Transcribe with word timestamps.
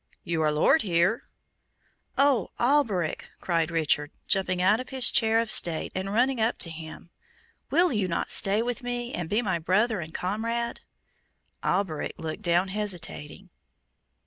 "You 0.23 0.41
are 0.41 0.51
Lord 0.51 0.81
here." 0.81 1.21
"Oh, 2.17 2.49
Alberic!" 2.59 3.29
cried 3.39 3.69
Richard, 3.69 4.09
jumping 4.27 4.59
out 4.59 4.79
of 4.79 4.89
his 4.89 5.11
chair 5.11 5.39
of 5.39 5.51
state, 5.51 5.91
and 5.93 6.11
running 6.11 6.41
up 6.41 6.57
to 6.57 6.71
him, 6.71 7.11
"will 7.69 7.93
you 7.93 8.07
not 8.07 8.31
stay 8.31 8.63
with 8.63 8.81
me, 8.81 9.13
and 9.13 9.29
be 9.29 9.43
my 9.43 9.59
brother 9.59 9.99
and 9.99 10.11
comrade?" 10.11 10.79
Alberic 11.63 12.15
looked 12.17 12.41
down 12.41 12.69
hesitating. 12.69 13.51